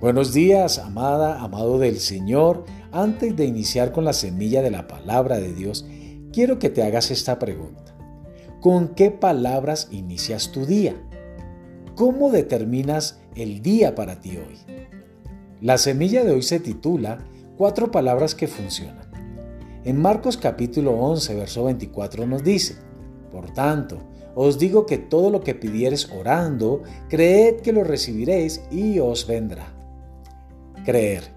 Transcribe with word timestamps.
Buenos 0.00 0.32
días, 0.32 0.78
amada, 0.78 1.42
amado 1.42 1.78
del 1.78 2.00
Señor. 2.00 2.64
Antes 2.90 3.36
de 3.36 3.44
iniciar 3.44 3.92
con 3.92 4.06
la 4.06 4.14
semilla 4.14 4.62
de 4.62 4.70
la 4.70 4.88
palabra 4.88 5.36
de 5.36 5.52
Dios, 5.52 5.84
quiero 6.32 6.58
que 6.58 6.70
te 6.70 6.82
hagas 6.82 7.10
esta 7.10 7.38
pregunta. 7.38 7.94
¿Con 8.62 8.94
qué 8.94 9.10
palabras 9.10 9.88
inicias 9.90 10.52
tu 10.52 10.64
día? 10.64 10.96
¿Cómo 11.96 12.30
determinas 12.30 13.20
el 13.36 13.60
día 13.60 13.94
para 13.94 14.20
ti 14.20 14.38
hoy? 14.38 14.56
La 15.60 15.76
semilla 15.76 16.24
de 16.24 16.32
hoy 16.32 16.42
se 16.44 16.60
titula 16.60 17.18
Cuatro 17.58 17.90
palabras 17.90 18.34
que 18.34 18.48
funcionan. 18.48 19.10
En 19.84 20.00
Marcos 20.00 20.38
capítulo 20.38 20.92
11, 20.92 21.34
verso 21.34 21.64
24 21.64 22.26
nos 22.26 22.42
dice, 22.42 22.76
Por 23.30 23.52
tanto, 23.52 23.98
os 24.34 24.58
digo 24.58 24.86
que 24.86 24.96
todo 24.96 25.28
lo 25.28 25.42
que 25.42 25.54
pidieres 25.54 26.10
orando, 26.10 26.84
creed 27.10 27.56
que 27.56 27.74
lo 27.74 27.84
recibiréis 27.84 28.62
y 28.70 28.98
os 28.98 29.26
vendrá 29.26 29.74
creer. 30.84 31.32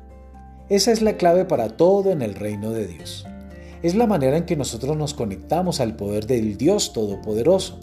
Esa 0.69 0.91
es 0.91 1.01
la 1.01 1.17
clave 1.17 1.45
para 1.45 1.69
todo 1.69 2.11
en 2.11 2.21
el 2.21 2.35
reino 2.35 2.71
de 2.71 2.87
Dios. 2.87 3.25
Es 3.81 3.95
la 3.95 4.07
manera 4.07 4.37
en 4.37 4.45
que 4.45 4.55
nosotros 4.55 4.95
nos 4.95 5.13
conectamos 5.13 5.79
al 5.79 5.95
poder 5.95 6.25
del 6.25 6.57
Dios 6.57 6.93
Todopoderoso. 6.93 7.79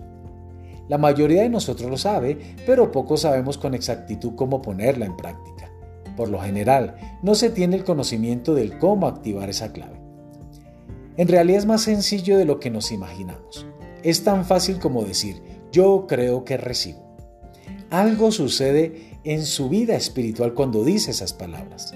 La 0.89 0.99
mayoría 0.99 1.43
de 1.43 1.51
nosotros 1.51 1.91
lo 1.91 1.99
sabe, 1.99 2.57
pero 2.67 2.91
pocos 2.91 3.21
sabemos 3.21 3.59
con 3.59 3.75
exactitud 3.75 4.33
cómo 4.35 4.63
ponerla 4.63 5.07
en 5.07 5.17
práctica. 5.17 5.71
Por 6.17 6.31
lo 6.31 6.41
general, 6.41 6.97
no 7.23 7.35
se 7.35 7.51
tiene 7.51 7.77
el 7.77 7.85
conocimiento 7.85 8.55
del 8.55 8.79
cómo 8.79 9.07
activar 9.07 9.49
esa 9.51 9.73
clave. 9.73 10.01
En 11.17 11.29
realidad 11.29 11.59
es 11.59 11.67
más 11.67 11.83
sencillo 11.83 12.39
de 12.39 12.47
lo 12.47 12.61
que 12.61 12.71
nos 12.71 12.93
imaginamos. 12.93 13.67
Es 14.03 14.25
tan 14.25 14.45
fácil 14.45 14.79
como 14.79 15.05
decir, 15.05 15.43
yo 15.71 16.07
creo 16.09 16.45
que 16.45 16.57
recibo. 16.57 17.10
Algo 17.91 18.31
sucede 18.31 19.19
en 19.25 19.45
su 19.45 19.69
vida 19.69 19.97
espiritual 19.97 20.55
cuando 20.55 20.85
dice 20.85 21.11
esas 21.11 21.33
palabras. 21.33 21.93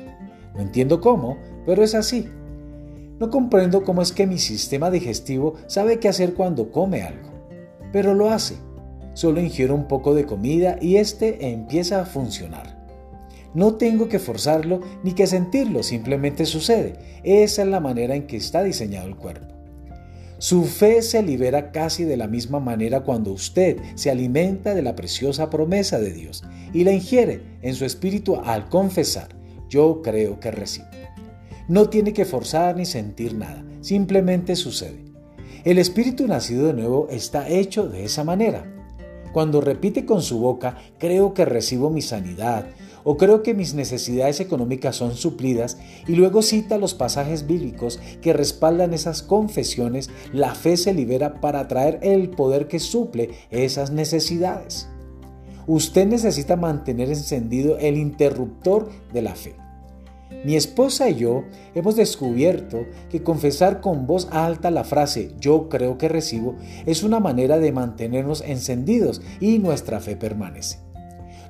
No 0.55 0.61
entiendo 0.61 1.01
cómo, 1.01 1.39
pero 1.65 1.85
es 1.85 1.95
así. 1.95 2.29
No 3.21 3.31
comprendo 3.31 3.85
cómo 3.85 4.03
es 4.03 4.11
que 4.11 4.27
mi 4.27 4.39
sistema 4.39 4.91
digestivo 4.91 5.55
sabe 5.69 6.01
qué 6.01 6.09
hacer 6.09 6.35
cuando 6.35 6.73
come 6.73 7.03
algo, 7.03 7.31
pero 7.93 8.13
lo 8.13 8.31
hace. 8.31 8.57
Solo 9.13 9.41
ingiero 9.41 9.77
un 9.77 9.87
poco 9.87 10.15
de 10.15 10.27
comida 10.27 10.79
y 10.81 10.97
este 10.97 11.53
empieza 11.53 12.01
a 12.01 12.07
funcionar. 12.07 12.85
No 13.55 13.77
tengo 13.77 14.09
que 14.09 14.19
forzarlo 14.19 14.81
ni 15.05 15.13
que 15.13 15.29
sentirlo, 15.29 15.85
simplemente 15.85 16.45
sucede. 16.45 16.95
Esa 17.23 17.63
es 17.63 17.69
la 17.69 17.79
manera 17.79 18.17
en 18.17 18.27
que 18.27 18.37
está 18.37 18.65
diseñado 18.65 19.07
el 19.07 19.15
cuerpo. 19.15 19.54
Su 20.39 20.65
fe 20.65 21.01
se 21.03 21.23
libera 21.23 21.71
casi 21.71 22.05
de 22.05 22.17
la 22.17 22.27
misma 22.27 22.61
manera 22.61 23.01
cuando 23.01 23.33
usted 23.33 23.79
se 23.95 24.11
alimenta 24.11 24.75
de 24.75 24.83
la 24.83 24.97
preciosa 24.97 25.49
promesa 25.49 25.99
de 25.99 26.13
Dios 26.13 26.43
y 26.73 26.85
la 26.85 26.93
ingiere 26.93 27.43
en 27.63 27.75
su 27.75 27.85
espíritu 27.85 28.37
al 28.45 28.69
confesar, 28.69 29.29
yo 29.69 30.03
creo 30.03 30.41
que 30.41 30.51
recibo. 30.51 30.87
No 31.69 31.89
tiene 31.89 32.13
que 32.13 32.25
forzar 32.25 32.77
ni 32.77 32.85
sentir 32.85 33.35
nada, 33.35 33.65
simplemente 33.81 34.57
sucede. 34.57 35.05
El 35.65 35.79
espíritu 35.79 36.27
nacido 36.27 36.67
de 36.67 36.75
nuevo 36.75 37.09
está 37.11 37.49
hecho 37.49 37.89
de 37.89 38.05
esa 38.05 38.23
manera. 38.23 38.71
Cuando 39.33 39.61
repite 39.61 40.05
con 40.05 40.21
su 40.21 40.39
boca, 40.39 40.77
creo 40.99 41.33
que 41.33 41.45
recibo 41.45 41.89
mi 41.89 42.03
sanidad, 42.03 42.67
o 43.05 43.17
creo 43.17 43.43
que 43.43 43.55
mis 43.55 43.75
necesidades 43.75 44.41
económicas 44.41 44.97
son 44.97 45.15
suplidas 45.15 45.79
y 46.09 46.17
luego 46.17 46.43
cita 46.43 46.79
los 46.79 46.95
pasajes 46.95 47.47
bíblicos 47.47 48.01
que 48.21 48.33
respaldan 48.33 48.95
esas 48.95 49.23
confesiones, 49.23 50.11
la 50.33 50.55
fe 50.55 50.77
se 50.77 50.95
libera 50.95 51.41
para 51.41 51.61
atraer 51.61 52.01
el 52.03 52.31
poder 52.31 52.67
que 52.67 52.81
suple 52.81 53.31
esas 53.51 53.91
necesidades. 53.91 54.89
Usted 55.67 56.07
necesita 56.07 56.57
mantener 56.57 57.09
encendido 57.09 57.79
el 57.79 57.97
interruptor 57.97 58.89
de 59.13 59.23
la 59.23 59.35
fe. 59.35 59.55
Mi 60.45 60.57
esposa 60.57 61.09
y 61.09 61.17
yo 61.17 61.45
hemos 61.75 61.97
descubierto 61.97 62.85
que 63.09 63.23
confesar 63.23 63.81
con 63.81 64.07
voz 64.07 64.29
alta 64.31 64.71
la 64.71 64.85
frase 64.85 65.33
yo 65.41 65.69
creo 65.71 65.97
que 65.97 66.09
recibo 66.09 66.57
es 66.85 67.03
una 67.03 67.21
manera 67.21 67.59
de 67.59 67.73
mantenernos 67.73 68.43
encendidos 68.43 69.23
y 69.41 69.59
nuestra 69.59 70.01
fe 70.01 70.17
permanece. 70.17 70.81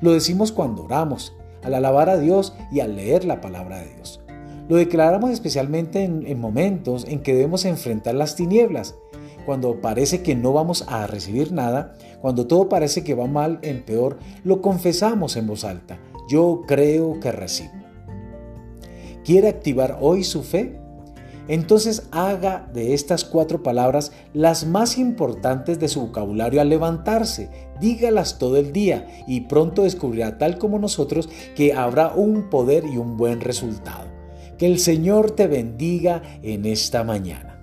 Lo 0.00 0.12
decimos 0.12 0.53
cuando 0.53 0.84
oramos, 0.84 1.34
al 1.65 1.75
alabar 1.75 2.09
a 2.09 2.19
Dios 2.19 2.55
y 2.71 2.81
al 2.81 2.97
leer 2.97 3.25
la 3.25 3.41
palabra 3.41 3.79
de 3.79 3.95
Dios. 3.95 4.21
Lo 4.69 4.77
declaramos 4.77 5.31
especialmente 5.31 6.05
en, 6.05 6.41
momentos 6.41 7.05
en 7.07 7.21
que 7.21 7.35
debemos 7.35 7.65
enfrentar 7.65 8.15
las 8.15 8.35
tinieblas, 8.35 8.95
cuando 9.45 9.83
parece 9.83 10.23
que 10.23 10.35
no 10.35 10.55
vamos 10.55 10.87
a 10.89 11.07
recibir 11.07 11.53
nada, 11.53 11.95
cuando 12.23 12.47
todo 12.47 12.71
parece 12.71 13.05
que 13.05 13.15
va 13.15 13.27
mal 13.27 13.59
en 13.61 13.85
peor, 13.85 14.19
lo 14.43 14.63
confesamos 14.63 15.37
en 15.37 15.47
voz 15.47 15.65
alta. 15.65 15.99
Yo 16.31 16.63
creo 16.67 17.21
que 17.21 17.31
recibo. 17.31 17.73
¿Quiere 19.23 19.49
activar 19.49 19.99
hoy 20.01 20.25
su 20.25 20.43
fe? 20.43 20.81
Entonces 21.49 22.09
haga 22.10 22.69
de 22.72 22.94
estas 22.94 23.25
cuatro 23.25 23.62
palabras 23.62 24.12
las 24.32 24.66
más 24.66 24.99
importantes 24.99 25.78
de 25.78 25.88
su 25.88 26.00
vocabulario 26.00 26.60
al 26.60 26.71
levantarse. 26.71 27.50
Dígalas 27.81 28.38
todo 28.38 28.56
el 28.56 28.72
día 28.72 29.06
y 29.27 29.43
pronto 29.43 29.82
descubrirá, 29.82 30.38
tal 30.38 30.59
como 30.59 30.78
nosotros, 30.78 31.28
que 31.55 31.75
habrá 31.75 32.15
un 32.15 32.49
poder 32.49 32.84
y 32.84 32.97
un 32.97 33.16
buen 33.16 33.41
resultado. 33.41 34.09
Que 34.59 34.66
el 34.66 34.78
Señor 34.78 35.32
te 35.32 35.47
bendiga 35.47 36.22
en 36.43 36.65
esta 36.65 37.05
mañana. 37.05 37.54